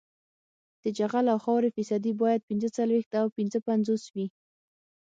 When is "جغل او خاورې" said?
0.97-1.69